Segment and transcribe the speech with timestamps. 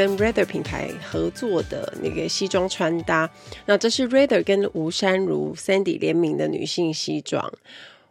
[0.00, 3.30] 跟 Rather 品牌合作的那个西装穿搭？
[3.66, 7.52] 那这是 Rather 跟吴珊如 Sandy 联名的女性西装。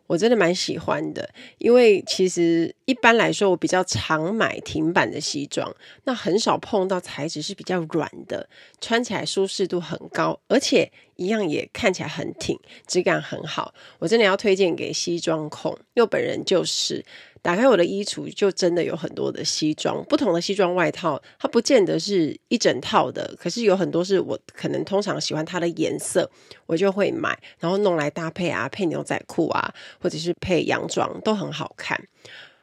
[0.05, 1.27] 我真的蛮喜欢的，
[1.57, 8.47] 因为其实一般来说，我比较常买挺版的西装，那很少碰到材质是比较软的，
[8.79, 13.73] 穿起来舒适度很高，而且一样也看起来很挺，质感很好。
[13.97, 17.03] 我真的要推荐给西装控，因为本人就是。
[17.41, 26.29] 打开我的衣橱，就真的有很多的西装，不同的西装外套，它不见得是一整套的，可是有很多是我可能通常喜欢它的颜色，
[26.65, 31.99] 我就会买，然后弄来搭配啊，配牛仔裤啊，或者是配洋装，都很好看。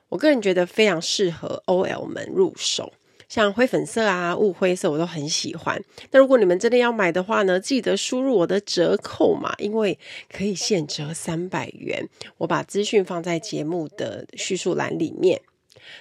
[0.09, 2.93] 我个人觉得非常适合 OL 们入手。
[3.29, 5.83] 像灰粉色啊、雾灰色，我都很喜欢。
[6.13, 9.99] 那如果你们真的要买的话呢，记得输入我的折扣码，因为
[10.31, 12.09] 可以现折三百元。
[12.39, 15.41] 我把资讯放在节目的叙述栏里面。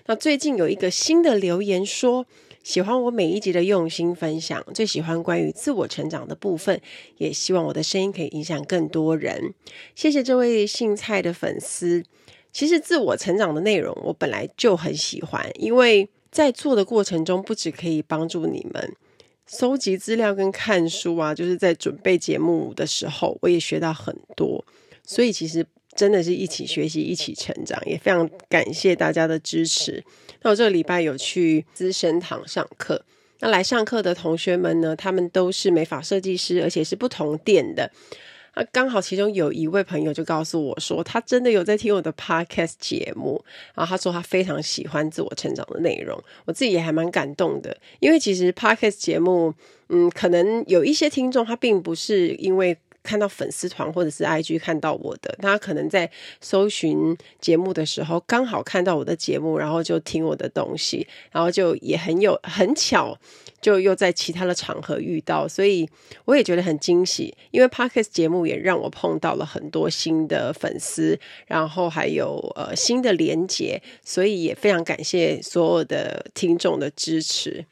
[0.05, 2.25] 那最近有一个新的留言说，
[2.63, 6.79] 喜欢我每一集的用心分享，最喜欢关于自我成长的部分，
[7.17, 9.53] 也希望我的声音可以影响更多人。
[9.95, 12.03] 谢谢这位姓蔡的粉丝。
[12.51, 16.07] 其实自我成长的内容我本来就很喜欢，因为。
[16.36, 18.94] 在做的过程中，不只可以帮助你们
[19.47, 24.66] 搜集资料跟看书啊，就是在准备节目的时候，我也学到很多。
[25.06, 30.03] 所以其实真的是一起学习，一起成长，也非常感谢大家的支持。
[30.41, 33.06] 那我这个礼拜有去资生堂上课，
[33.39, 37.89] 那来上课的同学们呢，他们都是美发设计师，而且是不同店的。
[38.55, 49.53] 那刚好，其中有一位朋友就告诉我说，他真的有在听我的 podcast 节目，然后他说他非常喜欢自我成长的内容，我自己也还蛮感动的，因为其实 podcast 节目，
[49.89, 52.77] 嗯，可能有一些听众他并不是因为。
[53.05, 56.09] 看到粉丝团或者是 IG 看到我的，他可能在
[56.41, 63.17] 搜寻节目的时候，刚好看到我的节目，然后就听我的东西，然后就也很有很巧，
[63.61, 65.88] 就又在其他的场合遇到，所以
[66.25, 77.65] 我也觉得很惊喜，因为 Podcast 节目也让我碰到了很多新的粉丝，然后还有呃新的连结，所以也非常感谢所有的听众的支持。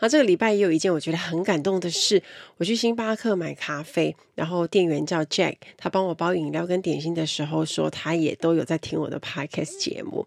[0.00, 2.22] 那这个礼拜也有一件我觉得很感动的事，
[2.56, 10.26] 我去星巴克买咖啡，然后店员叫 Jack，他帮我包饮料跟点心的时候说，他也都有在听我的 Podcast 节目。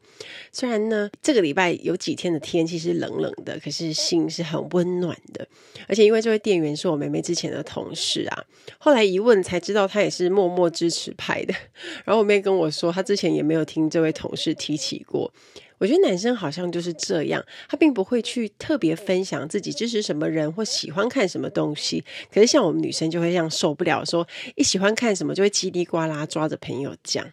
[0.52, 5.48] 虽然呢，这个礼拜有几天的天气是冷冷的，可是心是很温暖的。
[5.88, 8.44] 而且因为这位店员是我妹妹之前的同事啊，
[8.78, 11.54] 后来一问才知道他也是默默支持派的。
[12.06, 15.34] 然后我妹跟我说，她之前也没有听这位同事提起过。
[15.78, 22.04] 我觉得男生好像就是这样，他并不会去特别分享自己支持什么人或喜欢看什么东西。
[22.34, 27.26] 可是像我们女生就会这样受不了，说一喜欢看什么就会叽里呱啦抓着朋友讲。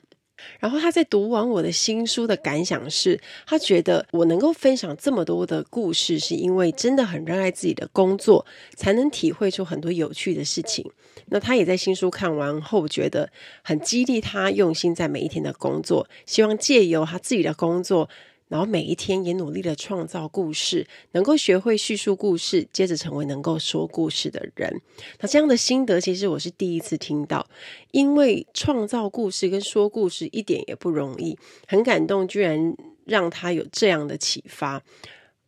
[0.58, 10.90] 然后他在读完我的新书的感想是，他觉得我能够分享这么多的故事，是因为真的很热爱自己的工作，才能体会出很多有趣的事情。
[11.26, 13.30] 那他也在新书看完后觉得
[13.62, 18.08] 很激励他用心在每一天的工作，希望借由他自己的工作。
[18.50, 24.82] 然后每一天也努力的创造故事，能够学会叙述故事，接着成为能够说故事的人。
[25.20, 27.48] 那这样的心得，其实我是第一次听到，
[27.92, 34.82] 因为创造故事跟说故事一点也不容易，很感动，居然让他有这样的启发。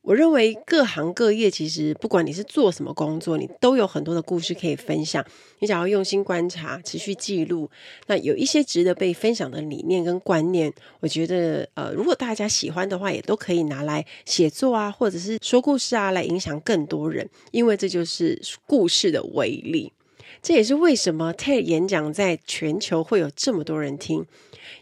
[0.02, 5.24] 我认为各行各业其实不管你是做什么工作，你都有很多的故事可以分享。
[5.60, 7.70] 你只要用心观察，持续记录，
[8.08, 17.30] 那有一些值得被分享的理念跟观念，我觉得呃，如果大家喜欢的话，也都可以拿来写作啊，或者是说故事啊，来影响更多人。
[17.52, 19.92] 因为这就是故事的威力。
[20.42, 24.26] 这也是为什么 TED 演讲在全球会有这么多人听，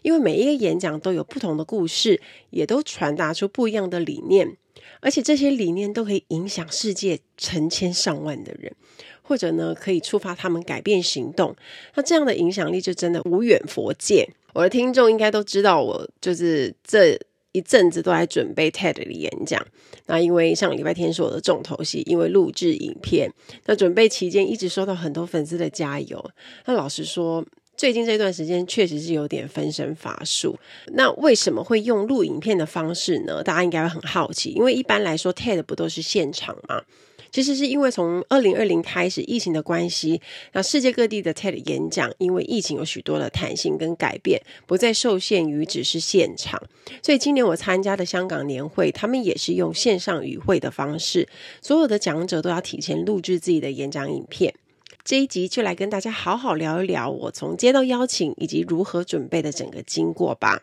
[0.01, 2.19] 因为每一个演讲都有不同的故事，
[2.49, 4.57] 也都传达出不一样的理念。
[5.01, 8.73] 而且这些理念都可以影响世界成千上万的人，
[9.21, 11.55] 或者呢，可以触发他们改变行动。
[11.95, 14.29] 那这样的影响力就真的无远佛界。
[14.53, 17.19] 我的听众应该都知道，我就是这
[17.51, 19.65] 一阵子都在准备 TED 的演讲。
[20.07, 23.31] 那因为上礼拜天是我的重头戏，因为录制影片。
[23.65, 26.31] 那准备期间一直收到很多粉丝的加油。
[26.65, 27.45] 那老实说，
[27.81, 30.55] 最近这段时间确实是有点分身乏术。
[30.93, 33.41] 那为什么会用录影片的方式呢？
[33.41, 36.83] 大家应该会很好奇，因为一般来说 TED 不都是现场吗？
[37.31, 46.61] 其实是因为从二零二零开始疫情的关系，那世界各地的 TED 演讲因为疫情有许多的弹性跟改变，不再受限于只是现场。
[47.01, 51.27] 所以今年我参加的香港年会，他们也是用线上与会的方式，
[51.63, 54.53] 所有的讲者都要提前录制自己的演讲影片。
[55.03, 60.61] 这一集就来跟大家好好聊一聊我从接到邀请以及如何准备的整个经过吧。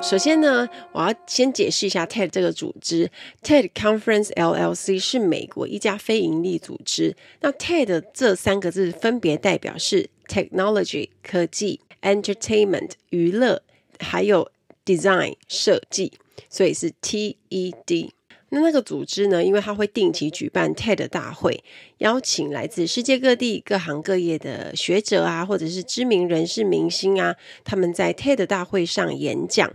[0.00, 3.10] 首先呢，我要先解释一下 TED 这个组织。
[3.42, 7.16] TED Conference LLC 是美国一家非营利组织。
[7.40, 13.62] 那 TED 这三个字分别代表是 Technology 科技、Entertainment 娱乐，
[13.98, 14.52] 还有
[14.84, 16.12] Design 设计，
[16.48, 18.10] 所以是 TED。
[18.50, 21.64] 那那个组织呢，因为它会定期举办 TED 大会，
[21.98, 27.34] 邀请来自世界各地各行各业的学者啊，或者是知名人士、明星啊，
[27.64, 29.70] 他们在 TED 大会上演讲。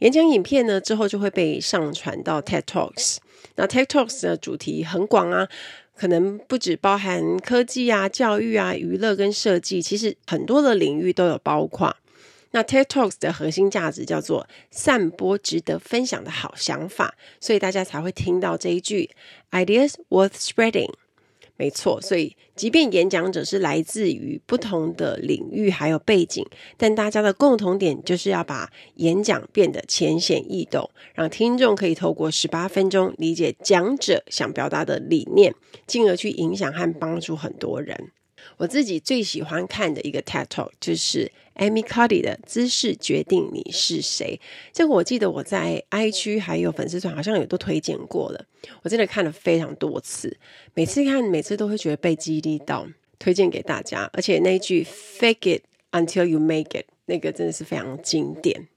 [0.00, 3.16] 演讲影片呢，之后就会被上传到 TED Talks。
[3.56, 5.48] 那 TED Talks 的主题很广啊，
[5.96, 11.96] 可能不只包含科技啊、教育啊、娱乐跟设计，其实很多的领域都有包括。
[12.54, 19.10] 那 TED Talks 的核心价值叫做散播值得分享的好想法，所以大家才会听到这一句
[19.50, 20.92] “Ideas worth spreading”。
[21.56, 26.46] 没错，所以即便演讲者是来自于不同的领域还有背景，
[26.76, 35.52] 但大家的共同点就是要把演讲变得浅显易懂，让听众可以透过十八分钟理解讲者想表达的理念，
[35.88, 38.12] 进而去影响和帮助很多人。
[38.58, 44.40] 我自己最喜欢看的一个 TED Talk 就是 Amy Cuddy 的“姿势决定你是谁”。
[44.72, 48.44] 这个我记得我在 IG 还有粉丝团好像也都推荐过了。
[48.82, 50.36] 我真的看了非常多次，
[50.74, 52.86] 每次看每次都会觉得被激励到，
[53.18, 54.08] 推荐给大家。
[54.12, 55.62] 而且那一句 “Fake it
[55.92, 58.68] until you make it” 那个真的是非常经典。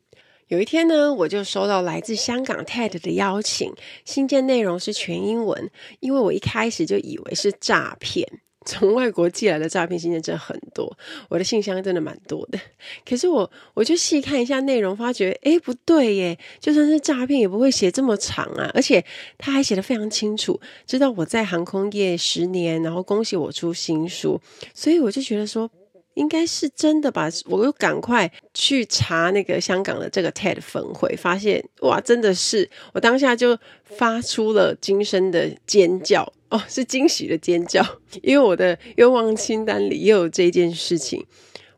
[0.49, 3.73] 有一天呢，我就收到来自香港 TED 的邀请，
[4.05, 5.69] 信件内容是全英文，
[5.99, 8.25] 因为我一开始就以为是诈骗。
[8.67, 10.95] 从外国寄来的诈骗信件真的很多，
[11.29, 12.59] 我的信箱真的蛮多的。
[13.07, 19.03] 可是我我就细看一下内容，发觉诶不对耶，就算是诈骗也不会写这么长啊，而且
[19.37, 24.39] 他还写得非常清楚，知道我在航空业十年，然后恭喜我出新书，
[24.73, 25.71] 所以我就觉得说。
[26.17, 37.85] 应该是真的吧，我又赶快去查那个香港的这个 TED 分会，发现哇，真的是，我当下就发出了惊声的尖叫哦，是惊喜的尖叫，
[38.23, 41.23] 因为我的愿望清单里也有这件事情。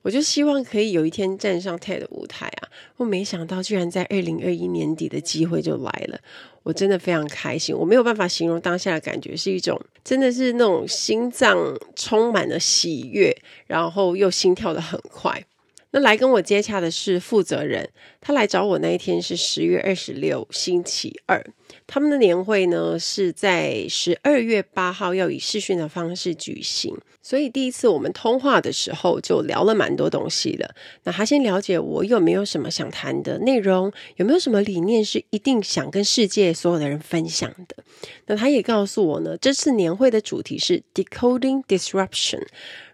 [0.01, 2.69] 我就希望可以有一天站上 TED 舞台啊！
[2.95, 6.17] 我没想到居然在二零二一年底的机会就来了，
[6.63, 7.75] 我真的非常开心。
[7.75, 13.35] 我没有办法形容当下的感觉，是一种真的是那种心脏充满了喜悦，
[13.67, 15.43] 然后又心跳的很快。
[15.91, 17.89] 那来跟我接洽的是负责人，
[18.21, 21.43] 他来找我那一天是十月二十六，星期二。
[21.91, 30.75] 他们的年会呢是在十二月八号要以视讯的方式举行，所以第一次我们通话的时候就聊了蛮多东西了。
[31.05, 37.83] 那他先了解我有没有什么想谈的内容，有没有什么理念是一定想跟世界所有的人分享的。
[38.27, 42.43] 那他也告诉我呢，这次年会的主题是 Decoding Disruption。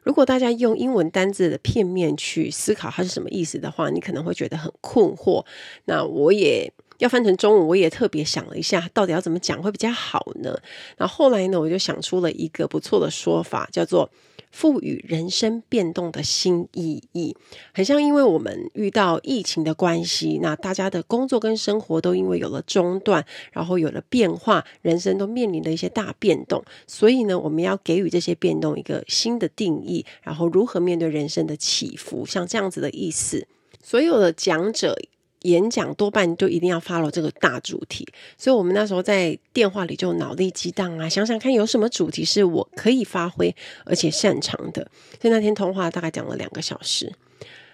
[0.04, 5.44] 如果大家用英文单字的片面去思考它是什么意思的话，你可能会觉得很困惑。
[5.86, 10.58] 那我也要翻成中文，我也特别想了一下，到底要怎么讲会比较好呢？
[10.98, 14.10] 那后来呢，我就想出了一个不错的说法，叫做。
[14.52, 17.36] 赋予人生变动的新意义，
[17.74, 33.46] 很像因为我们遇到疫情的关系，那大家的工作跟生活都因为有了中断，然后有了变化，人生都面临了一些大变动，所以呢，我们要给予这些变动一个新的定义，然后如何面对人生的起伏，像这样子的意思。
[33.84, 34.98] 所有的讲者。
[35.46, 44.82] 演讲多半就一定要 follow 这个大主题，所以我们那时候在电话里就脑力激荡啊，想想看有什么主题是我可以发挥而且擅长的。
[45.22, 47.14] 所以那天通话大概讲了两个小时。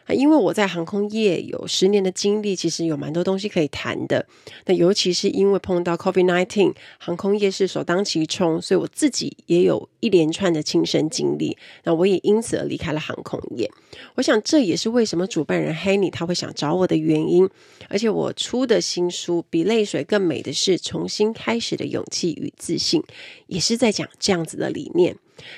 [0.05, 4.25] 啊因为我在航空业有十年的经历，其实有蛮多东西可以谈的。
[4.65, 11.57] 那尤其是因为碰到 COVID-19，航空业是首当其冲，所以我自己也有一连串的亲身经历。
[11.83, 13.69] 那我也因此而离开了航空业。
[14.15, 17.49] 我想这也是为什么主办人 Henny 他会想找我的原因。
[17.89, 23.01] 而且我出的新书《比泪水更美的是重新开始的勇气与自信》，
[23.47, 25.15] 也是在讲这样子的理念。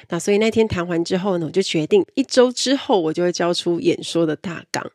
[0.09, 4.91] 那所以那天谈完之后呢，我就决定一周之后我就会交出演说的大纲。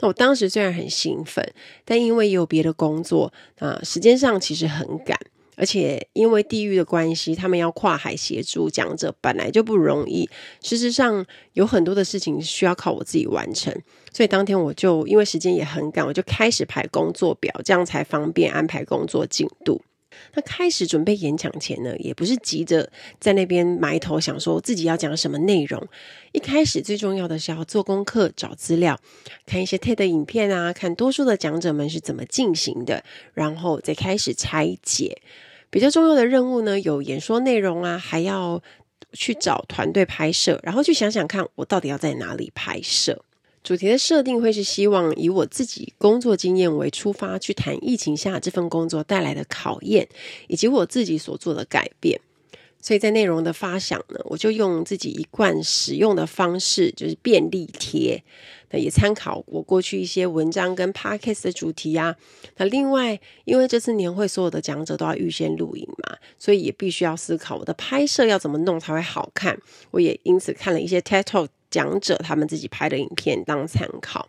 [0.00, 1.46] 那我当时虽然很兴奋，
[1.84, 5.18] 但因为也有别的工作，啊，时间上其实很赶，
[5.56, 10.28] 而且因为地域的关系，他们要跨海协助讲者本来就不容易。
[10.62, 13.72] 事实上有很多的事情需要靠我自己完成，
[14.12, 19.80] 所以当天我就因为时间也很赶，我就开始排工作表，这样才方便安排工作进度。
[20.34, 25.86] 那开始准备演讲前呢，也不是急着在那边埋头想说自己要讲什么内容。
[26.32, 28.98] 一开始最重要的是要做功课、找资料，
[29.46, 33.02] 看一些 TED 影片啊，看多数的讲者们是怎么进行的，
[33.34, 35.20] 然后再开始拆解。
[35.70, 38.60] 比较重要的任务呢，有演说内容啊，还要
[39.12, 43.24] 去找团队拍摄，然后去想想看我到底要在哪里拍摄。
[43.62, 50.08] 主题的设定会是希望以我自己工作经验为出发，去谈疫情下这份工作带来的考验，
[50.48, 52.20] 以及我自己所做的改变。
[52.82, 58.24] 所以在内容的发想呢，我就用自己一贯使用的方式，就是便利贴。
[58.70, 62.16] 那也参考我过去一些文章跟 podcast 的主题啊。
[62.56, 69.60] 那另外，因为这次年会所有的讲者都要预先录影嘛，所以也必须要思考我的拍摄要怎么弄才会好看。
[69.90, 71.48] 我也因此看了一些 TED Talk。
[71.70, 74.28] 讲者他们自己拍的影片当参考，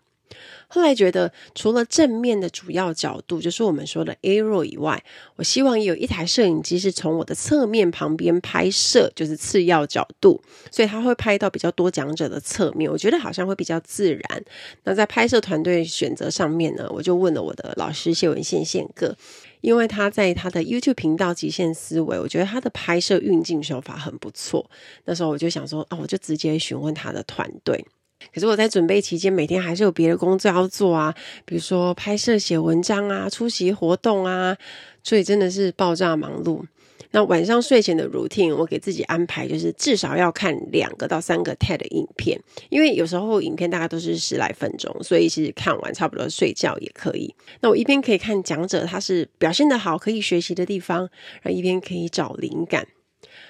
[0.67, 5.03] 后来觉得除了正面的主要角度，就是我们说的 A roll 以外，
[5.35, 14.43] 我希望也有一台摄影机是从我的侧面旁边拍摄，就是次要角度，所以他会拍到比较多讲者的侧面，我觉得好像会比较自然。
[14.83, 19.15] 那在拍摄团队选择上面呢，我就问了我的老师谢文宪宪哥。
[19.61, 24.69] 因为他在他的 YouTube 频道《极限思维》，我觉得他的拍摄运镜手法很不错。
[25.05, 27.85] 那时候我就想说，啊，我就直接询问他的团队。
[28.33, 31.13] 可是我在准备期间，每天还是有别的工作要做啊，
[31.43, 34.55] 比如说拍摄、写文章啊、出席活动啊，
[35.03, 36.63] 所以真的是爆炸忙碌。
[37.11, 47.33] 那晚上睡前的 routine，我给自己安排就是至少要看两个到三个 TED 影片，因为有时候影片大概都是十来分钟，所以其实看完差不多睡觉也可以。
[47.59, 50.99] 那我一边可以看讲者他是表现得好可以学习的地方，
[51.41, 52.87] 然后一边可以找灵感，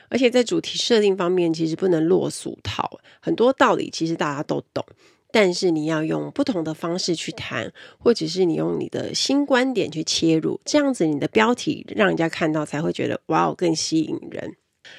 [0.10, 4.84] 而且在主题设定方面其实不能落俗套，很多道理其实大家都懂。
[5.32, 14.56] 但是你要用不同的方式去谈，或者是你用你的新观点去切入，这样子你的标题让人家看到才会觉得哇哦，更吸引人。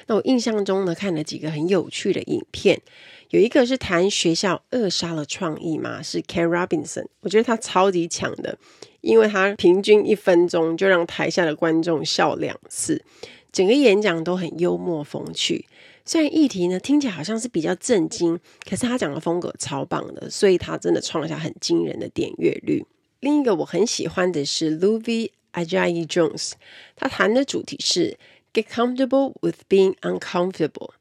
[0.07, 2.81] 那我印象中呢，看了几个很有趣的影片，
[3.29, 8.57] 有一个是谈学校扼杀了创意嘛，是 Ken Robinson，我觉得他超级强的，
[9.01, 13.03] 因为他平均一分钟就让台下的观众笑两次，
[13.51, 15.67] 整个演讲都很幽默风趣。
[16.05, 22.85] 虽然议题呢听起来好像是比较震惊，可是他讲的风格超棒的，所以他真的创下很惊人的点阅率。
[23.21, 26.51] 另一个我很喜欢的是 Luvi Ajayi Jones，
[26.95, 28.17] 他谈的主题是
[28.53, 30.91] Get comfortable with being uncomfortable。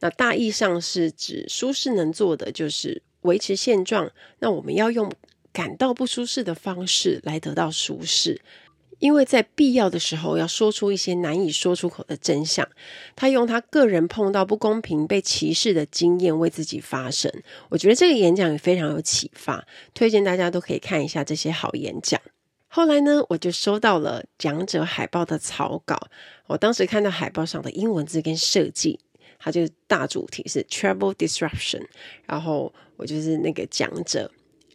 [0.00, 5.10] 那大意上是指舒适能做的就是维持现状，那我们要用
[5.52, 8.40] 感到不舒适的方式来得到舒适。
[9.00, 12.68] 因为在必要的时候要说出一些难以说出口的真相，
[13.16, 17.32] 他用他个人碰到不公平、被歧视的经验为自己发声。
[17.70, 22.20] 我觉得这个演讲也非常有启发，推荐大家都可以看一下这些好演讲。
[22.68, 25.98] 后来呢，我就收到了讲者海报的草稿。
[26.46, 29.00] 我当时看到海报上的英文字跟设计，
[29.38, 31.82] 它就大主题是 Travel Disruption，
[32.26, 34.30] 然后我就是那个讲者。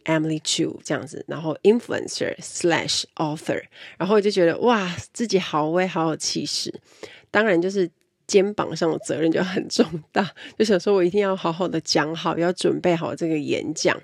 [0.06, 3.62] Emily Chu 这样子，然后 influencer slash author，
[3.98, 6.72] 然后我就觉得哇，自己好威，好有气势。
[7.30, 7.90] 当然，就是
[8.26, 14.00] 肩膀上的责任就很重大，就想说我一定要好好的讲好，要准备好这个演讲。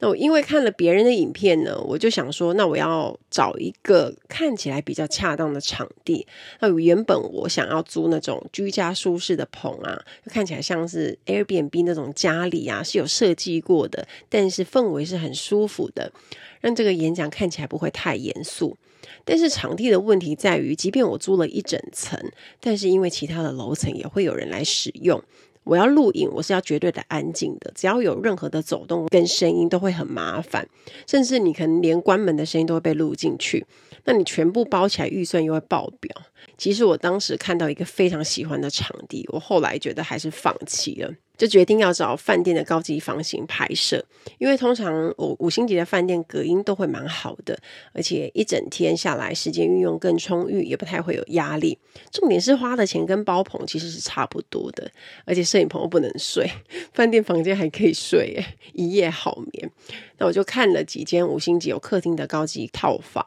[0.00, 6.26] 那我因为看了别人的影片呢，我就想说，那我要找一个看起来比较恰当的场地。
[6.60, 16.12] 那原本我想要租那种居家舒适的棚啊，看起来像是 Airbnb 那种家里啊，是有设计过的，但是氛围是很舒服的，
[16.60, 18.76] 让这个演讲看起来不会太严肃。
[19.24, 22.18] 但是场地的问题在于，即便我租了一整层，
[22.60, 25.22] 但是因为其他的楼层也会有人来使用。
[25.68, 30.66] 我要录影，我是要绝对的安静的，只要有任何的走动跟声音都会很麻烦，
[31.06, 33.66] 甚至你可能连关门的声音都会被录进去，
[34.04, 36.10] 那你全部包起来，预算又会爆表。
[36.56, 41.12] 其实我当时看到一个非常喜欢的场地，我后来觉得还是放弃了。
[41.38, 44.04] 就决定要找饭店的高级房型拍摄，
[44.38, 47.56] 因为通常五五星级的饭店隔音都会蛮好的，
[47.92, 51.78] 而且一整天下来时间运用更充裕，也不太会有压力。
[52.10, 54.90] 重点是花的钱跟包棚其实是差不多的，
[55.24, 56.50] 而且摄影棚不能睡，
[56.92, 59.70] 饭店房间还可以睡，一夜好眠。
[60.18, 63.24] 那我就看了几间五星级有客厅的高级套房。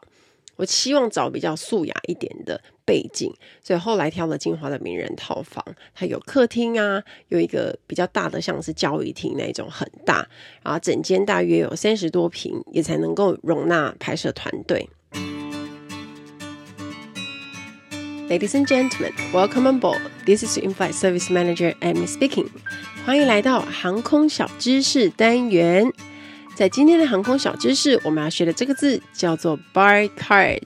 [0.56, 3.32] 我希望找比较素雅一点的背景，
[3.62, 10.26] 所以后来挑了金华的名人套房，它有客厅啊，有一个比较大的，像是交谊厅那种很大，
[10.62, 14.88] 然后整间大约有三十多平，也才能够容纳拍摄团队。
[18.28, 20.00] Ladies and gentlemen, welcome on board.
[20.24, 22.46] This is infight Service Manager Amy speaking.
[23.04, 25.92] 欢迎来到航空小知识单元。
[26.54, 30.60] 在今天的航空小知识，我们要学的这个字叫做 bar cart，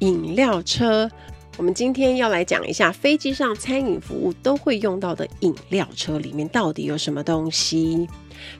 [0.00, 1.08] 饮料车。
[1.56, 8.08] 我们今天要来讲一下飞机上餐饮服务都会用到的饮料车里面到底有什么东西。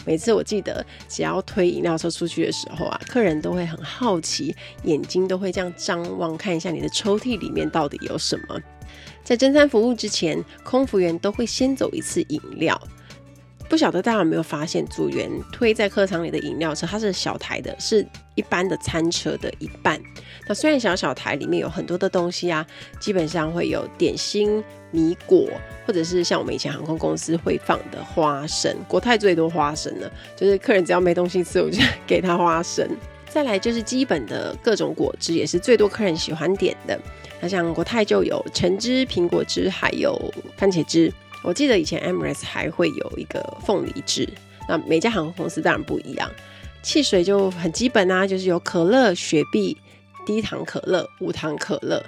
[0.04, 8.60] 每次我记得只要推饮料车出去的时候啊，客人都会很好奇，眼睛都会这样张望，看一下你的抽屉里面到底有什么。
[9.24, 12.80] 在侦餐服务之前，空服员都会先走一次饮料。
[13.70, 19.98] 不晓得大家有没有发现，组员推在客舱里的饮料车，它是小台的，是一般的餐车的一半。
[20.48, 22.66] 那虽然小小台里面有很多的东西啊，
[22.98, 25.48] 基本上会有点心、米果，
[25.86, 28.76] 或者是像我们以前航空公司会放的花生。
[28.88, 32.84] 国泰最多花生了，就是客人只要没东西吃，我就 给他花生。
[33.28, 36.98] 再来就是基本的各种果汁，也是最多客人喜欢点的。
[37.40, 40.20] 那像国泰就有橙汁、苹果汁，还有
[40.56, 41.12] 番茄汁。
[41.42, 44.28] 我记得以前 Emirates 还会有一个凤梨汁。
[44.68, 46.30] 那每家航空公司当然不一样。
[46.82, 49.76] 汽水就很基本啊，就是有可乐、雪碧、
[50.24, 52.04] 低糖可乐、无糖可乐，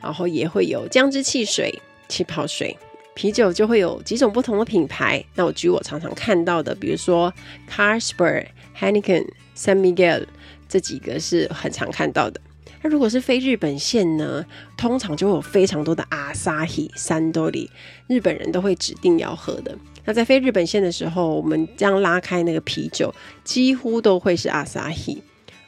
[0.00, 2.76] 然后也会有姜汁汽水、气泡水。
[3.14, 5.24] 啤酒就会有几种不同的品牌。
[5.34, 7.32] 那我举我常常看到的，比如说
[7.70, 8.46] Carlsberg、
[8.78, 9.26] Heineken、
[9.56, 10.26] San Miguel。
[10.66, 12.40] 这几个是很常看到的。
[12.84, 14.44] 那如果是飞日本线呢，
[14.76, 17.70] 通常就会有非常多的阿萨希、三多利，
[18.08, 19.74] 日本人都会指定要喝的。
[20.04, 23.12] 那在飞日本线的时候，我们这样拉开那个啤酒，
[23.42, 25.22] 几乎都会是阿萨希。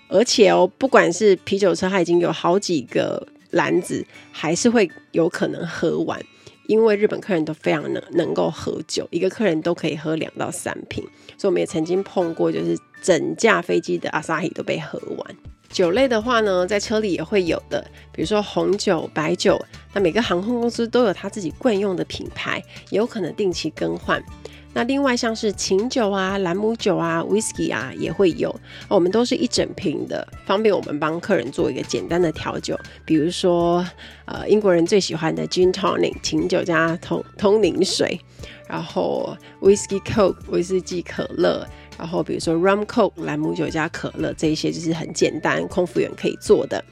[0.08, 6.22] 而且哦，不管是啤酒车，它已经有好几个篮子，还是会有可能喝完。
[6.66, 11.02] 因为日本客人都非常能能够喝酒，一个客人都可以喝两到三瓶，
[11.38, 15.36] 所以我们也曾经碰过，就是整架飞机的阿萨希都被喝完。
[15.76, 24.24] 酒类的话呢，在车里也会有的，比如说红酒、白酒，那每个航空公司都有他自己惯用的品牌，也有可能定期更换。
[24.72, 32.74] 那另外像是琴酒啊、兰姆酒啊、whisky 啊也会有，我们都是一整瓶的，方便我们帮客人做一个简单的调酒。
[33.04, 33.86] 比如说，
[34.24, 38.18] 呃，英国人最喜欢的 gin tonic 琴酒加通通灵水，
[38.66, 41.66] 然后 whisky coke 威士忌可乐，
[41.98, 46.82] 然后比如说 rum coke 兰姆酒加可乐，这一些就是很简单，空服员可以做的。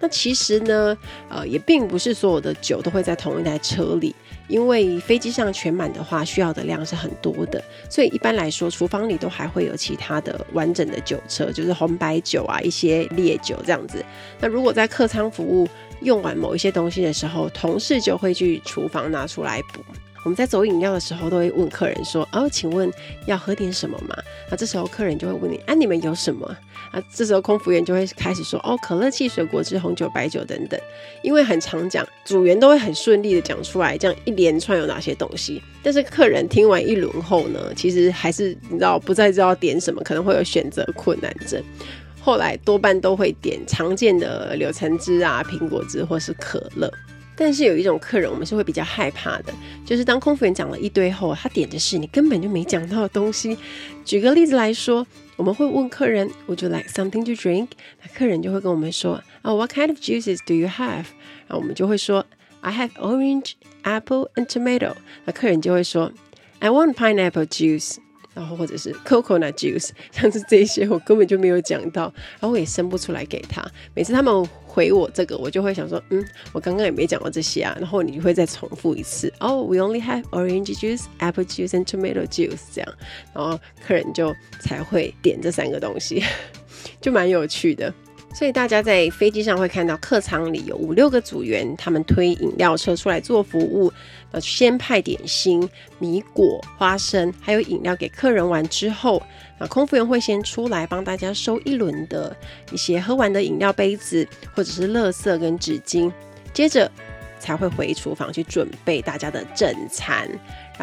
[0.00, 0.96] 那其实呢，
[1.28, 4.14] 呃，也并不是所有的酒都会在同一台车里。
[4.48, 14.04] 因为飞机上全满的话，需要的量是很多的，所以一般来说，厨房里都还会有其他的完整的酒车，就是红白酒啊，一些烈酒这样子。
[14.40, 15.66] 那如果在客舱服务
[16.02, 19.80] 用完某一些东西的时候，同事就会去厨房拿出来补。
[20.24, 22.90] 我们在走饮料的时候，都会问客人说：“哦，请问
[23.26, 24.16] 要喝点什么吗？”
[24.50, 26.46] 那这时候客人就会问你：“啊，你们有什么？”
[26.92, 30.78] 啊，这时候空服员就会开始说：“哦，可乐、汽水、果汁、红酒、白酒等等。”
[31.22, 35.60] 因为很常讲，组员都会很顺利的讲出来，这样一连串有哪些东西。
[35.82, 41.62] 但是客人听完一轮后呢，其实还是你知道不再知道点什么，可能会有选择困难症。
[42.20, 46.92] 后来多半都会点常见的柳橙汁啊、苹果汁或是可乐。
[47.34, 49.52] 但是有一种客人，我们是会比较害怕的，
[49.86, 53.56] 就是当空服员讲了一堆后，他点的是你根本就没讲到的东西。
[54.04, 57.68] 举个例子来说，我们会问客人，Would you like something to drink？
[58.02, 61.06] 那客人就会跟我们说，啊，What kind of juices do you have？
[61.46, 62.24] 然后我们就会说
[62.60, 64.94] ，I have orange, apple and tomato。
[65.24, 66.12] 那客人就会说
[66.58, 67.96] ，I want pineapple juice。
[68.34, 72.04] 然后或者是 coconut juice，像是这些我根本就没有讲到，
[72.40, 73.62] 然后我也生不出来给他。
[73.94, 77.76] 每次他们回我这个，我就会想说，嗯，我刚刚也没讲过这些啊。
[77.78, 82.94] 然后你会再重复一次，哦，we only have orange juice, apple juice and tomato juice 这样，
[83.34, 86.22] 然后客人就才会点这三个东西，
[87.02, 87.92] 就蛮有趣的。
[88.34, 93.92] 所以大家在飞机上会看到客舱里有五六个组员，他们推饮料车出来做服务，
[94.32, 95.68] 呃，先派点心、
[95.98, 99.22] 米果、花生，还有饮料给客人完之后，
[99.60, 102.34] 那空服员会先出来帮大家收一轮的
[102.72, 106.10] 一些喝完的饮料杯子或者是垃圾跟纸巾，
[106.52, 106.90] 接着
[107.38, 110.28] 才会回厨房去准备大家的正餐。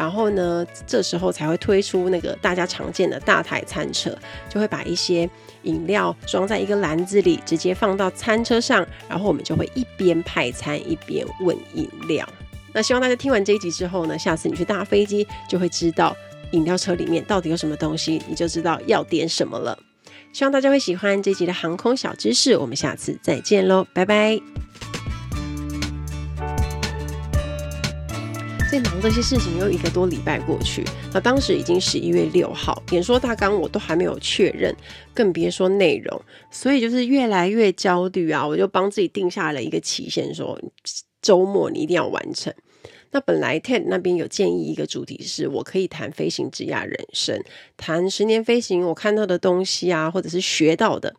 [0.00, 4.16] 然后呢，这时候才会推出那个大家常见的大台餐车，
[4.48, 5.28] 就会把一些
[5.64, 8.86] 饮料装在一个篮子里，直接放到餐车上。
[9.10, 12.26] 然后我们就会一边派餐一边问饮料。
[12.72, 16.16] 那希望大家听完这一集之后呢，下次你去搭飞机就会知道
[16.52, 19.78] 饮料车里面到底有什么东西，你就知道要点什么了。
[20.32, 24.89] 希望大家会喜欢这集的航空小知识，我们下次再见喽，拜拜。
[28.70, 34.72] 在忙这些事情又一个多礼拜过去，那当时已经十一月六号，演说大纲我都还没有确认，
[35.12, 38.46] 更别说内容，所以就是越来越焦虑啊！
[38.46, 40.56] 我就帮自己定下了一个期限，说
[41.20, 42.54] 周末你一定要完成。
[43.10, 47.42] 那本来 TED 那边有建议一个主题是，我可以谈飞行职涯人生，
[47.76, 51.12] 谈十年飞行我看到的东西啊，或者是学到的。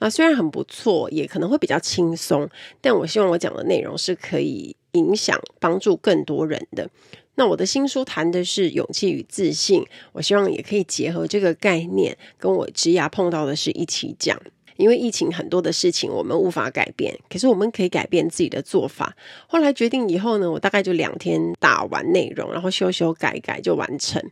[0.00, 6.90] 那虽然很不错，也可能会比较轻松，但我希望我讲的内容是可以影响、帮助更多人的。
[7.36, 14.40] 那我的新书谈的是勇气与自信，我希望也可以结合这个概念，跟我职涯碰到的事一起讲。
[14.78, 19.16] 因为疫情很多的事情我们无法改变，可是我们可以改变自己的做法。
[19.46, 24.22] 后来决定以后呢，我大概就两天打完内容，然后修修改改就完成。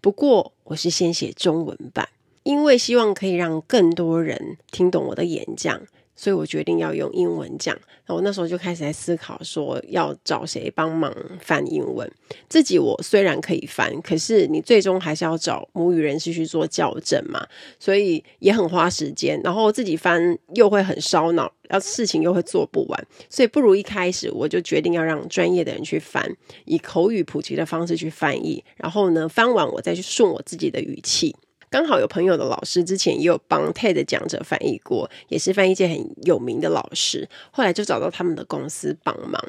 [0.00, 2.08] 不过我是先写中文版，
[2.44, 5.82] 因为希望可以让更多人听懂我的演讲。
[6.18, 7.78] 所以我决定要用英文讲，
[8.08, 12.10] 那我那时候就开始在思考说要找谁帮忙翻英文。
[12.48, 17.46] 自己我虽然可以翻，可是你最终还是要找母语人士去做校正嘛，
[17.78, 19.40] 所以也很花时间。
[19.44, 26.28] 然后自己翻又会很烧脑，要事情又会做不完，所以不如一开始我就决定要让专业的人去翻，
[26.64, 31.36] 以口语普及的方式去翻译，然后呢，翻完我再去顺我自己的语气。
[31.70, 37.28] 刚好有朋友的老师之前也有帮 TED 讲者翻译过，也是翻译界很有名的老师。
[37.50, 39.42] 后来就找到他们的公司帮忙。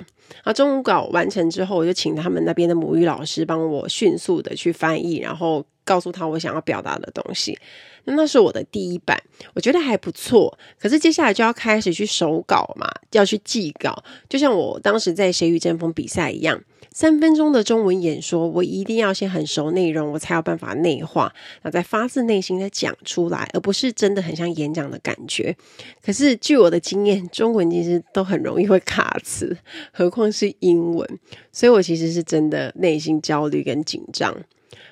[0.44, 7.58] 啊，中文稿完成之后，我就请他们那边的母语老师帮我迅速的去翻译，然后告诉他我想要表达的东西。
[8.06, 9.22] 那那是我的第一版，
[9.54, 10.58] 我觉得还不错。
[10.80, 16.62] 可是接下来就要开始去手稿嘛，要去记稿，就像我当时在谁与争锋比赛一样。
[16.92, 25.56] 三分钟的中文演说，我一定要先很熟内容，我才有办法内化，那再发自内心的讲出来，而不是真的很像演讲的感觉。
[26.04, 29.58] 可是据我的经验，中文其实都很容易会卡词，
[29.92, 31.20] 何况是英文，
[31.52, 34.36] 所以我其实是真的内心焦虑跟紧张，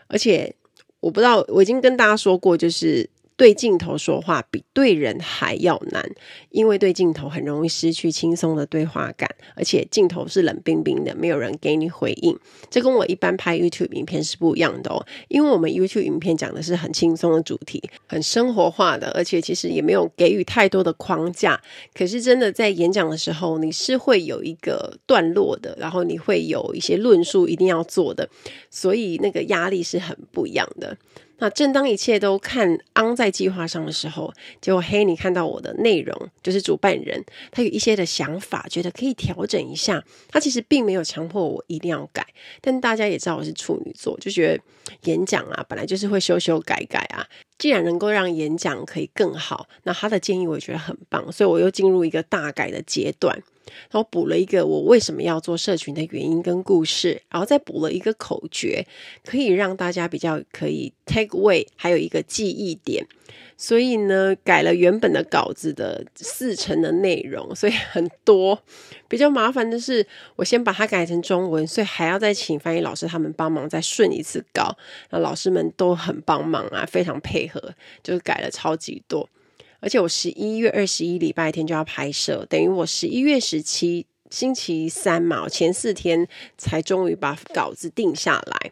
[0.07, 0.55] 而且
[0.99, 3.09] 我不知道，我已经跟大家说过，就是。
[3.37, 6.03] 对镜头说话比对人还要难，
[6.49, 12.37] 因为对镜头很容易失去轻松的对话感，而且镜头是冷冰冰的，没有人给你回应。
[12.71, 21.61] 这跟我一般拍 YouTube 影片是不一样的哦，因为我们 YouTube 影片讲的是很轻松的主题，很生活化的，而且其实也没有给予太多的框架。
[21.93, 28.27] 可是真的在演讲的时候，你是会有一个段落的，然后你会有一些论述一定要做的，
[28.71, 30.97] 所以那个压力是很不一样的。
[31.39, 40.03] 那正当一切都看昂在计划上的时候，结果黑，你看到我的内容，就是主办人他有一些的想法，觉得可以调整一下。
[40.29, 42.25] 他其实并没有强迫我一定要改，
[42.61, 44.63] 但大家也知道我是处女座，就觉得
[45.03, 47.27] 演讲啊，本来就是会修修改改啊。
[47.57, 53.35] 既然能够让演讲可以更好，那他的建议我觉得很棒，所以我又进入一个大改的阶段。
[53.89, 58.85] 然后补了一个我为什么要做社群的原因跟故事，然后再补了一个口诀，
[59.25, 63.05] 可以让大家比较可以 take away，还有一个记忆点。
[63.59, 68.61] 所以呢，改了原本的稿子的四成的内容，所以很多
[69.07, 74.77] 比较麻烦的是，我先把它改成中文，所以还要再请翻译老师他们帮忙再顺一次稿。
[75.09, 79.27] 那老师们都很帮忙啊，非常配合，就是改了超级多。
[79.79, 88.71] 而且我十一月二十一礼拜天就要拍摄，等于我十一月十七星期三嘛，前四天才终于把稿子定下来。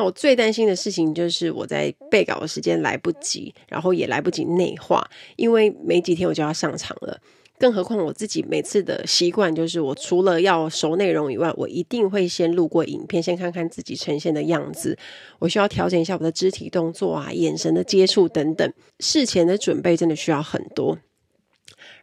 [0.00, 7.20] 那我最担心的事情就是我在背稿的时间来不及，然后也来不及内化，因为没几天我就要上场了。
[7.58, 14.96] 更何况我自己每次的习惯就是，我除了要熟内容以外，我一定会先录过影片，先看看自己呈现的样子。
[15.38, 18.72] 我需要调整一下我的肢体动作啊、眼神的接触等等。
[19.00, 20.96] 事前的准备真的需要很多。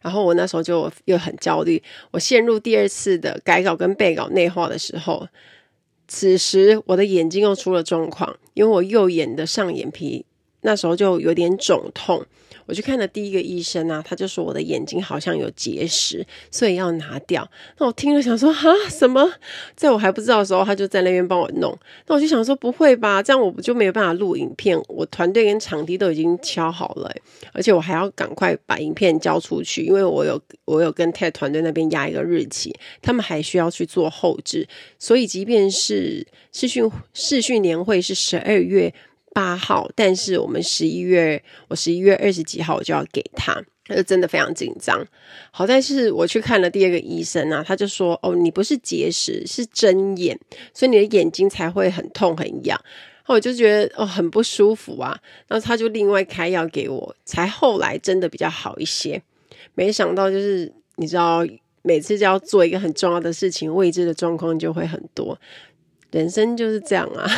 [0.00, 1.82] 然后我那时候就又很焦虑，
[2.12, 5.26] 我陷入第二次的改稿跟背稿内化的时候，
[6.08, 10.24] 此时我的眼睛又出了状况，因为我右眼的上眼皮
[10.62, 12.24] 那时候就有点肿痛。
[12.68, 17.50] 我去看了第一个医生啊，他就说我的眼睛好像有结石，所以要拿掉。
[17.78, 19.26] 那我听了想说哈什么？
[19.74, 21.74] 在我还不知道的时候，他就在那边帮我弄。
[22.06, 24.78] 那我就想说不会吧，这样我不就没有办法录影片？
[24.86, 27.10] 我团队跟场地都已经敲好了，
[27.54, 38.92] 而且我还要赶快把影片交出去，因为我有我有跟 TED 团队那边压一个日期，他们还需要去做后制，所以即便是视讯视讯年会是十二月。
[39.38, 45.00] 八号，但是我们十一月，我十一月二十几号我就要给他，他就真的非常紧张。
[45.52, 50.36] 好在是我去看了第二个医生啊，他就说：“哦，你不是结石，是针眼，
[50.74, 52.76] 所以你的眼睛才会很痛很痒。”
[53.28, 59.22] 我就觉得哦很不舒服啊，然后他就另外开药给我，才后来真的比较好一些。
[59.76, 61.46] 没想到就是你知道，
[61.82, 65.38] 每次就要做一个很重要的事情，未知的状况就会很多，
[66.10, 67.30] 人生就是这样啊。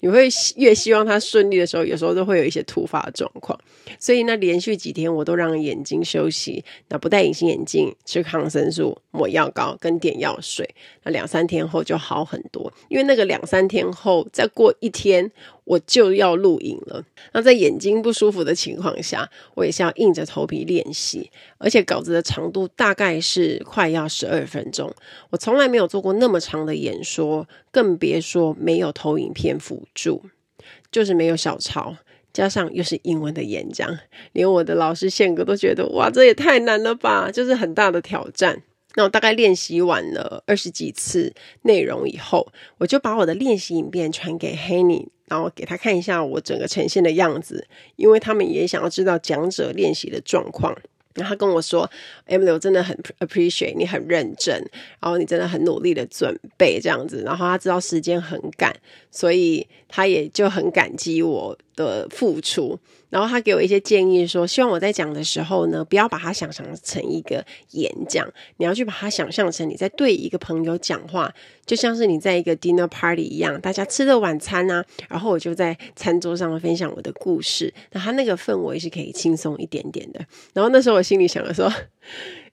[0.00, 3.58] 你会越希望它顺利的时候，有时候都会有一些突发状况。
[3.98, 10.68] 所以那连续几天我都让眼睛休息，那不戴隐形眼镜，吃抗生素，抹药膏跟点药水。
[11.04, 15.30] 那两三天后就好很多，因为那个两三天后再过一天
[15.64, 17.04] 我就要录影了。
[17.32, 24.92] 那在眼睛不舒服的情况下，我也是要硬着头皮练习，而且稿子的长度大概是快要十二分钟。
[25.30, 30.22] 我从来没有做过那么长的演说，更别说没有投影片辅助，
[30.90, 31.96] 就是没有小抄。
[32.32, 33.98] 加上又是英文的演讲，
[34.32, 38.62] 连我的老师宪哥都觉得哇，这也太难了吧，就是很大的挑战。
[38.94, 50.76] 那我大概练习完了二十几次内容以后，我就把我的练习影片传给 Henny，然后给他看一下我整个呈现的样子，因为他们也想要知道讲者练习的状况。
[51.14, 51.90] 然后他跟我说
[52.26, 54.54] ：“M 刘真的很 appreciate 你很认真，
[55.00, 57.22] 然后你真的很努力的准备这样子。
[57.22, 58.74] 然后他知道时间很赶，
[59.10, 62.78] 所以他也就很感激我的付出。
[63.10, 71.30] 然后他给我一些建议说，希望我在讲的时候呢，不要把它想象成一个演讲，你要去把它想象成你在对一个朋友讲话，
[71.64, 74.84] 就像是你在一个 dinner party 一样，大家吃的晚餐啊。
[75.08, 80.20] 然后我就在餐桌上分享我的故事，那他那个氛围是可以轻松一点点的。
[80.52, 81.72] 然后那时候我心里想的说，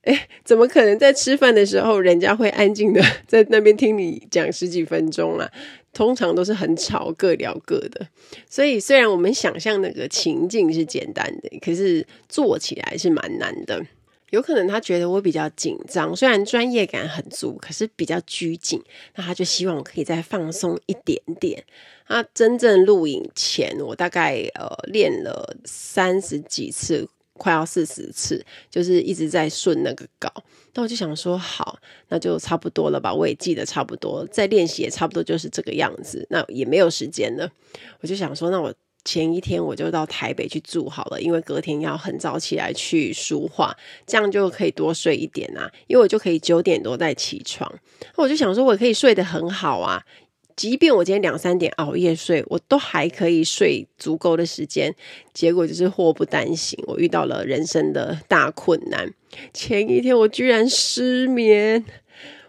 [0.04, 5.50] 哎，怎么可能在吃饭的时候，人家会安静的在那边听你讲十几分钟啊？
[5.92, 8.08] 通常都是很吵，各聊各的。
[8.48, 13.84] 所以虽然我们想象那个情境是简单的，可是做起来是蛮难的。
[14.32, 18.82] 有可能他觉得我比较紧张，虽然专业感很足，可是比较拘谨。
[19.16, 21.64] 那他就希望我可以再放松一点点。
[22.08, 27.08] 那真正录影前，我大概呃练了三十几次。
[27.40, 30.30] 快要四十次，就是一直在顺那个稿。
[30.74, 33.14] 那我就想说，好，那就差不多了吧。
[33.14, 36.28] 我也记得差不多，再练习也差不多就是这个样子。
[36.30, 37.50] 那也没有时间了，
[38.02, 38.74] 我就想说，那我
[39.06, 45.72] 前一天我就到台北去住好了，因为隔天要很早起来去书画，这样就可以多睡一点啊。
[45.88, 47.74] 因为我就可以九点多再起床。
[48.16, 50.04] 我就想说，我可以睡得很好啊。
[50.56, 54.94] 即便我今天两三点熬夜睡，我都还可以睡足够的时间。
[55.34, 59.14] 结果就是祸不单行，我遇到了人生的大困难。
[59.54, 61.86] 前一天我居然失眠，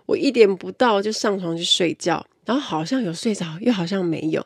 [0.06, 4.44] 我一点不到就上床去睡觉，然后好像有睡着，又好像没有。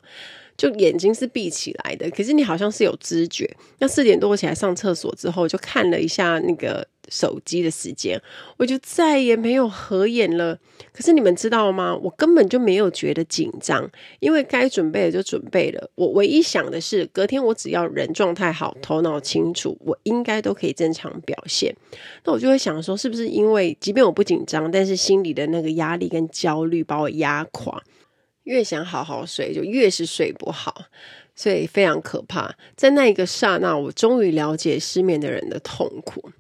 [0.57, 3.49] 就眼睛是闭起来的，可是你好像是有知觉。
[3.79, 8.21] 那四点多我起来上厕所之后，就看了一下那个手机的时间，
[8.57, 10.57] 我就再也没有合眼了。
[10.93, 11.97] 可是你们知道吗？
[11.97, 13.91] 我根本就没有觉得紧张，
[14.21, 15.91] 因为该准备的就准备了。
[15.97, 21.75] 我唯一想的是，隔天我只要人状态好，头脑清楚，我应该都可以正常表现。
[22.25, 27.83] 那我就会想说，是不是因为即便我不紧张，但是心里的那个压力跟焦虑把我压垮？
[28.45, 30.87] 越想好好睡，就越是睡不好，
[31.35, 32.55] 所以非常可怕。
[32.77, 36.31] 在那一个刹那，我终于了解失眠的人的痛苦，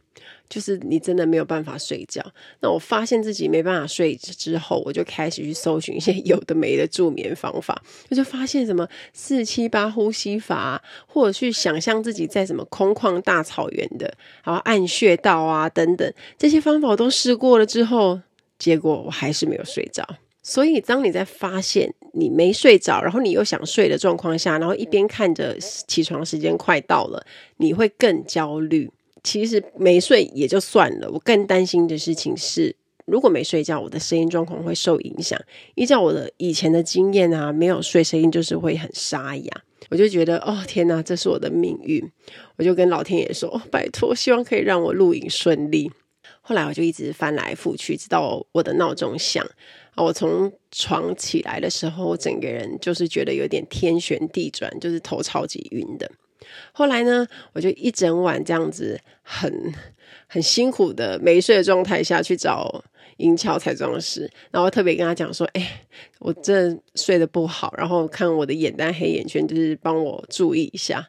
[0.48, 2.22] 就是你真的没有办法睡觉。
[2.60, 7.82] 那我发现自己没办法睡之后，我就开始去搜寻一些有的没的助眠方法。
[8.10, 14.14] 我就发现什么四七八呼吸法，或者去想象自己在什么空旷大草原的，
[14.44, 18.20] 然后按穴道啊等等，这些方法我都试过了之后，
[18.58, 20.06] 结果我还是没有睡着。
[20.46, 27.26] 所以，当你在发现你没睡着，然后你又想睡的状况下，然后一边看着起床时间快到了，
[27.56, 28.90] 你会更焦虑。
[29.22, 32.76] 其实没睡也就算了，我更担心的事情是，
[33.06, 35.40] 如果没睡觉，我的声音状况会受影响。
[35.76, 39.62] 依照我的以前的经验啊，没有睡，声音就是会很沙哑。
[39.88, 42.06] 我就觉得，哦天哪，这是我的命运。
[42.56, 45.90] 我就跟老天爷说，哦，拜托，希望可以让我录影顺利。
[46.42, 49.46] 后来我就一直翻来覆去，直到我的闹钟响。
[50.02, 56.10] 我从床起来的时候，我整个人就是觉得有点天旋地转，就是头超级晕的。
[56.72, 59.72] 后来呢，我就一整晚这样子很
[60.26, 62.84] 很辛苦的没睡的状态下去找
[63.18, 65.86] 银桥彩妆师，然后特别跟他讲说：“哎，
[66.18, 71.08] 我真睡得不好，然后看我的眼袋黑眼圈，就是帮我注意一下，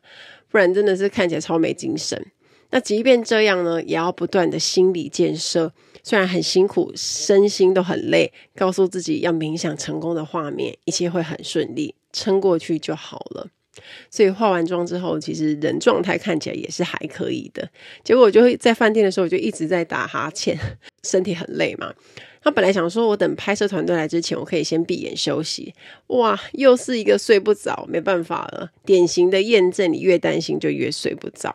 [0.50, 2.24] 不然真的是看起来超没精神。”
[2.71, 5.74] 那即便这样呢，也要不断的心理建设。
[6.05, 13.47] 虽然很辛苦，身心都很累，告诉自己要冥想成功的画面，一切会很顺利，撑过去就好了。
[14.11, 17.67] 所以化完妆之后，其实人状态看起来也是还可以的。
[18.03, 20.55] 结果我就会在饭店的时候，我就一直在打哈欠，
[21.03, 21.91] 身体很累嘛。
[22.43, 25.73] 他本来想说，我等拍摄团队来之前，我可以先闭眼休息。
[26.07, 28.69] 哇，又是一个睡不着，没办法了。
[28.85, 31.51] 典型的验证，你越担心就越睡不着。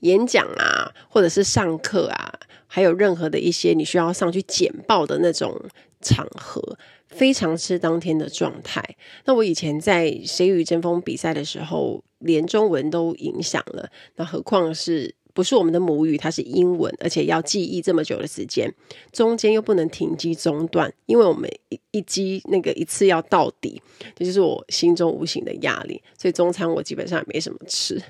[0.00, 2.38] 演讲啊，或者是上课啊。
[2.72, 5.60] 还有任何的一些你需要上去简报的那种
[6.00, 6.78] 场合，
[7.08, 8.80] 非常吃当天的状态。
[9.24, 16.16] 那我以前在《谁与争锋》比赛的时候，连中文都影响了，那何况是不是我们的母语？
[16.16, 18.72] 它是英文，而且要记忆这么久的时间，
[19.12, 23.82] 中间又不能停机中断，因为我们一一机那个一次要到底，
[24.14, 26.00] 这就是我心中无形的压力。
[26.16, 28.00] 所以中餐我基本上也没什么吃。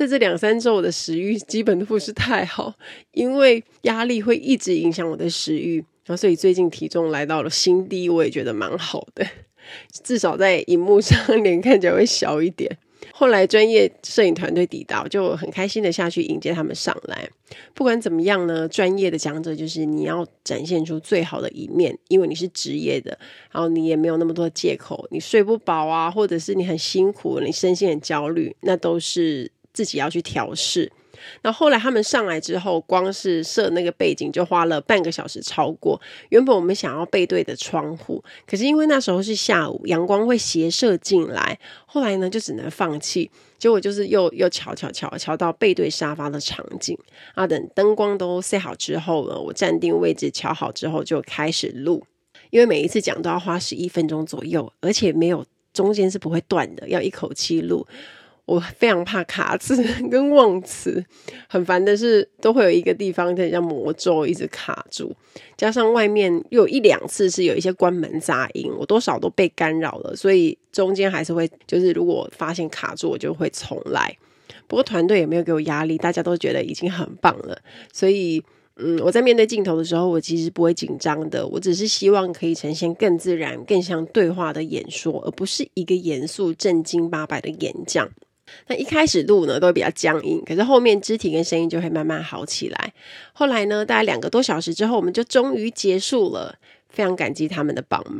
[0.00, 2.72] 在这两三周，我的食欲基本都不是太好，
[3.12, 9.26] 因为压力会一直影响我的食欲，然后所以最近体重来到了新低，我也觉得蛮好的，
[10.02, 12.78] 至少在荧幕上脸看起来会小一点。
[13.12, 17.28] 后来专业摄影团队抵达，就很开心的下去迎接他们上来。
[17.74, 23.18] 不管怎么样呢，专业的讲者就是你要展现出最好的一面，因为你是职业的，
[23.50, 29.52] 然后你也没有那么多借口，你睡不饱啊，或者是你很辛苦，你身心很焦虑，那都是。
[29.72, 30.90] 自己要去调试。
[31.42, 36.00] 那后来他们上来之后，光是设那个背景就花了半个小时超过。
[36.30, 41.58] 原本我们想要背对的窗户，可是因为那时候是下午，阳光会斜射进来。
[41.84, 43.30] 后来呢，就只能放弃。
[43.58, 46.96] 结果就是又又瞧瞧瞧瞧到背对沙发的场景
[47.34, 47.46] 啊。
[47.46, 52.02] 等灯光都塞好之后呢，我站定位置，瞧好之后就开始录。
[52.48, 57.86] 因为每一次讲都要花十一分钟左右，而且没有中间是不会断的，要一口气录。
[58.46, 59.76] 我非常怕卡词
[60.10, 61.04] 跟忘词，
[61.48, 65.14] 很烦的是都会有一个地方在像魔咒一直卡住，
[65.56, 74.16] 加上外面又有一两次是有一些关门杂音，我多少都被干扰了，所以中间还是会就是如果发现卡住，我就会重来。
[74.66, 77.56] 不过团队也没有给我压力，大家都觉得已经很棒了，
[77.92, 78.42] 所以
[78.76, 88.08] 嗯，我在面对镜头的时候，我其实不会紧张的，我只是希望可以呈现更自然、更像对话的演说，而不是一个严肃、正经八百的演讲。
[88.68, 92.92] 那一开始录呢，都比较僵硬，可是后面肢体跟声音就会慢慢好起来。
[93.32, 96.56] 后来呢，大概两个多小时之后，我们就终于结束了。
[96.92, 98.18] 非常感激他们的帮忙，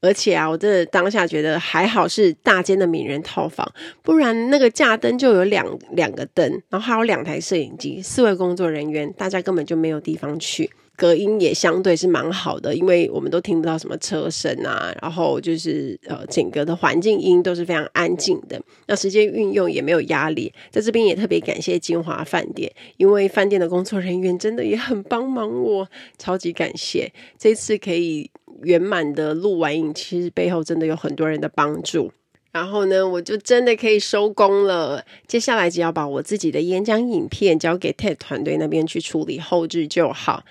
[0.00, 10.68] 而且啊，我真的当下觉得还好是大间的名人套房，不然那个架灯就有两两个灯，然后还有两台摄影机，四位工作人员，大家根本就没有地方去。
[11.00, 18.60] 隔音也相对是蛮好的，因为我们都听不到什么车声啊，然后就是呃整个的环境音都是非常安静的。
[18.86, 27.10] 那时间运用也没有压力，在这边也特别感谢金华饭店，因为饭店的工作人员真的也很帮忙我，超级感谢。
[27.38, 32.12] 这次可以圆满的录完影，其实背后真的有很多人的帮助。
[32.52, 35.02] 然后呢，我就真的可以收工了。
[35.26, 40.44] 接下来只要把我自己的演讲影片交给 TED 团队那边去处理后置就好。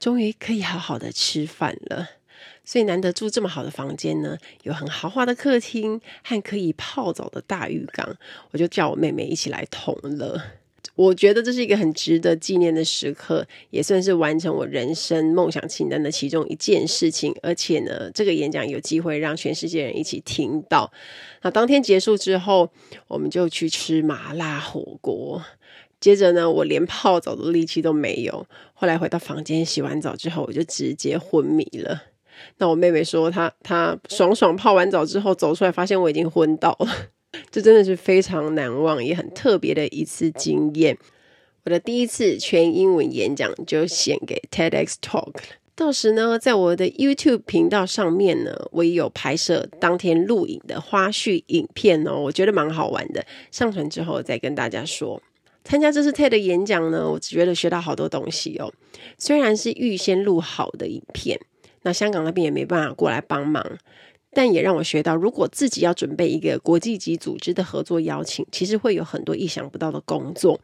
[0.00, 2.08] 终于可以好好的吃饭了，
[2.64, 8.16] 所以难得住这么好的房间呢，有很豪华的客厅和可以泡澡的大浴缸，
[8.50, 10.40] 我就叫我妹妹一起来同乐。
[10.96, 17.34] 我觉得这是一个很值得纪念的时刻，也算是完成我人生梦想清单的其中一件事情。
[17.42, 20.90] 而且呢，这个演讲有机会让全世界人一起听到。
[21.42, 22.70] 那当天结束之后，
[23.08, 25.42] 我们就去吃麻辣火锅。
[26.00, 28.46] 接着呢，我连泡澡的力气都没有。
[28.72, 32.02] 后来回到房间洗完澡之后，我就直接昏迷了。
[32.56, 36.88] 那我妹妹说她，她爽爽泡完澡之后走出来，发现我已经昏倒了。
[37.52, 40.96] 这真的是非常难忘也很特别的一次经验。
[41.64, 45.42] 我的第一次全英文演讲就献给 TEDx Talk 了。
[45.76, 53.24] 到时呢，在我的 YouTube 频道上面呢，我也有拍摄当天录影的花絮影片哦，我觉得蛮好玩的。
[53.50, 55.22] 上传之后再跟大家说。
[55.64, 58.72] 参加这次 TED 演讲呢，我只觉得学到好多东西哦。
[59.18, 61.38] 虽然是预先录好的影片，
[61.82, 63.64] 那香港那边也没办法过来帮忙，
[64.32, 70.58] 但也让我学到，如果自己要准备一个国际级组织的合作邀请，其实会有很多意想不到的工作。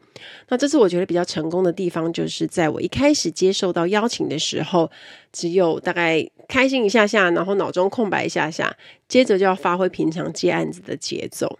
[0.48, 4.90] 那这次我觉得比较成功的地方，就是在我一开始接受到邀请的时候，
[5.32, 8.76] 只有大概开心一下下，然后脑中空白一下下，
[9.08, 11.58] 接着就要发挥平常接案子的节奏。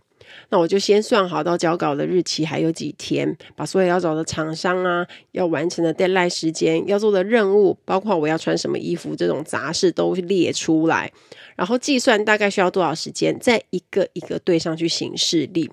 [0.49, 11.13] 那我就先算好到交稿的日期还有几天，把所有要找的厂商啊，要完成的 deadline 时间，要做的任务，包括我要穿什么衣服这种杂事都列出来，
[11.57, 15.71] 然后计算大概需要多少时间，再一个一个对上去行事历。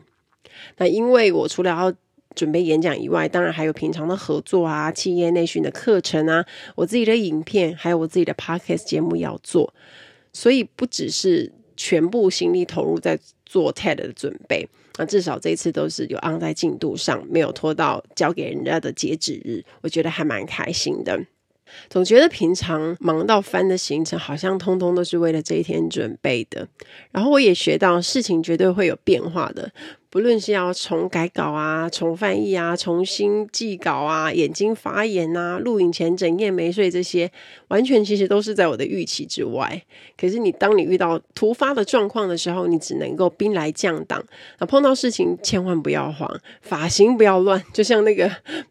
[0.78, 1.94] 那因为我除了要
[2.36, 6.44] 准备演讲以外，当然还有平常的合作啊、企业内训的课程啊、
[6.76, 9.72] 我自己的影片，还有我自己的 podcast 节目要做，
[10.32, 13.20] 所以不只是全部心力投入在。
[13.46, 21.24] 做 TED 的准备，那至少这一次都是有按在进度上，没有拖到交给人家的截止日，我觉得还蛮开心的。
[21.88, 26.68] 总觉得平常忙到翻的行程，好像通通都是为了这一天准备的。
[27.12, 29.72] 然后我也学到，事情绝对会有变化的，
[30.14, 37.32] 不论是要重改稿啊、重翻译啊、重新记稿啊、眼睛发炎啊、录影前整夜没睡，这些
[37.70, 39.82] 完全其实都是在我的预期之外。
[40.16, 44.24] 可是你当你遇到突发的状况的时候，你只能够兵来将挡。
[44.60, 48.30] 那碰到事情千万不要慌，发型不要乱，就像那个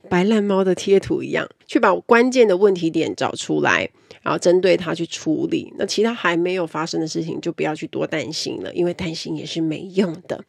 [0.09, 3.91] 白烂猫的贴图一样，去把关键的问题点找出来。
[4.23, 10.43] 然后针对它去处理，那其他还没有发生的事情就不要去多担心了，因为担心也是没用的。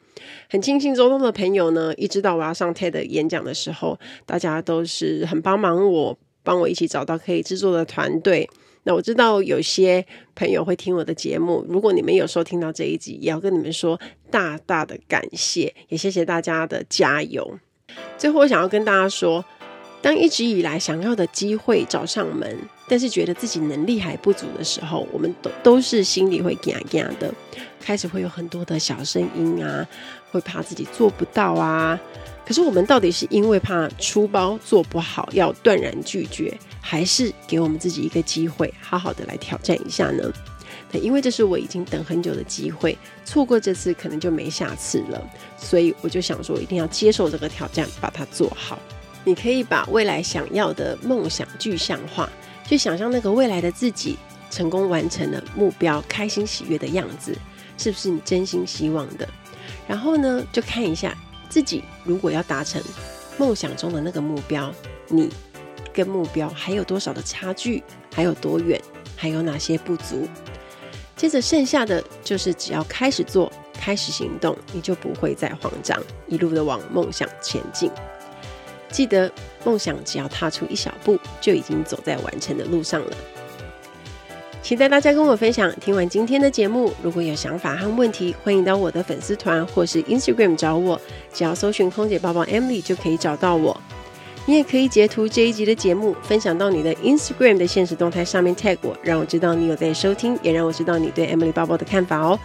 [0.50, 8.48] 很庆幸周遭的朋友呢，一知道我要上 TED 演讲的时候，大家都是很帮忙我，帮我一起找到可以制作的团队。
[8.84, 10.06] 那我知道有些
[10.36, 14.00] 朋友会听我的节目，如果你们有收听到这一集，也要跟你们说
[14.30, 17.60] 大大的感谢，也谢谢大家的加油。
[18.18, 19.44] 最后，我想要跟大家说。
[20.04, 22.58] 当一直以来想要的机会找上门，
[22.90, 27.34] 但是觉得自己能力还不足的时候，我们都都是心里会惊惊的，
[27.80, 29.88] 开始会有很多的小声音啊，
[30.30, 31.98] 会怕自己做不到啊。
[32.46, 40.30] 可是我们到底是因为怕出包做不好要断然拒绝，还是给我们自己一个机会，好好的来挑战一下呢？
[41.02, 42.96] 因为这是我已经等很久的机会，
[43.26, 48.78] 错过这次可能就没下次了，所以我就想说，一定要接受这个挑战，把它做好。
[49.24, 52.30] 你可以把未来想要的梦想具象化，
[52.68, 54.18] 去想象那个未来的自己
[54.50, 57.38] 成功完成了目标，开心喜悦的样子，
[57.78, 59.28] 是不是你真心希望的？
[59.88, 61.18] 然后呢，就看一下
[61.50, 62.82] 自己如果要达成
[63.38, 64.74] 梦想中的那个目标，
[65.08, 65.30] 你
[65.94, 68.80] 跟目标还有多少的差距，还有多远，
[69.16, 70.28] 还有哪些不足？
[71.16, 77.90] 接着剩下的就是只要开始做，开始行动，你就不会再慌张，一路的往梦想前进。
[78.94, 79.30] 记得，
[79.66, 83.18] 梦想只要踏出一小步，就已经走在完成的路上了。
[84.62, 85.74] 期待大家跟我分享。
[85.82, 91.02] 听完今天的节目，如果有想法和问题，欢迎到我的粉丝团或是 Instagram 找我，
[91.34, 93.76] 只要搜寻“空姐包包 Emily” 就可以找到我。
[94.46, 102.40] 你也可以截图这一集的节目，分享到你的 Instagram 的现实动态上面 tag 我，让我知道你有在收听，也让我知道你对 Emily 报报的看法哦。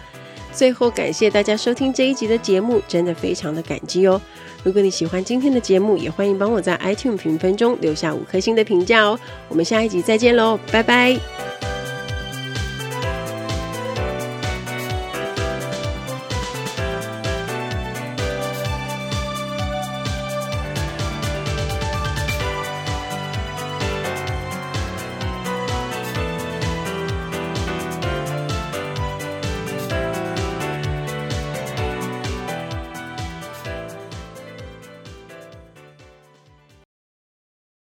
[0.51, 4.19] 最后，感谢大家收听这一集的节目，真的非常的感激哦。
[4.63, 9.19] 如果你喜欢今天的节目，也欢迎帮我在 iTunes 评分中留下五颗星的评价哦。
[9.47, 11.48] 我们下一集再见喽，拜拜。